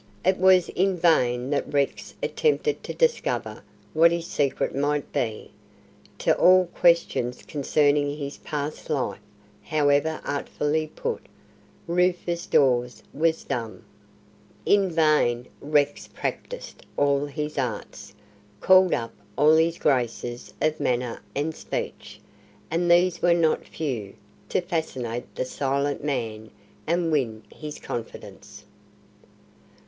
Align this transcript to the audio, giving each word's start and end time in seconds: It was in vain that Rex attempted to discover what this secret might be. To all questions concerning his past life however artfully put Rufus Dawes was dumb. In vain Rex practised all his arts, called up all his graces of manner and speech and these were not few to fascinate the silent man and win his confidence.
It 0.25 0.37
was 0.39 0.67
in 0.69 0.97
vain 0.97 1.51
that 1.51 1.71
Rex 1.71 2.15
attempted 2.23 2.81
to 2.85 2.91
discover 2.95 3.61
what 3.93 4.09
this 4.09 4.25
secret 4.25 4.73
might 4.73 5.13
be. 5.13 5.51
To 6.17 6.35
all 6.39 6.65
questions 6.73 7.43
concerning 7.43 8.17
his 8.17 8.37
past 8.39 8.89
life 8.89 9.19
however 9.61 10.19
artfully 10.25 10.87
put 10.87 11.27
Rufus 11.85 12.47
Dawes 12.47 13.03
was 13.13 13.43
dumb. 13.43 13.85
In 14.65 14.89
vain 14.89 15.45
Rex 15.59 16.07
practised 16.07 16.83
all 16.97 17.27
his 17.27 17.59
arts, 17.59 18.15
called 18.59 18.95
up 18.95 19.13
all 19.37 19.55
his 19.55 19.77
graces 19.77 20.51
of 20.59 20.79
manner 20.79 21.21
and 21.35 21.53
speech 21.53 22.19
and 22.71 22.89
these 22.89 23.21
were 23.21 23.35
not 23.35 23.65
few 23.67 24.15
to 24.49 24.61
fascinate 24.61 25.35
the 25.35 25.45
silent 25.45 26.03
man 26.03 26.49
and 26.87 27.11
win 27.11 27.43
his 27.55 27.77
confidence. 27.77 28.65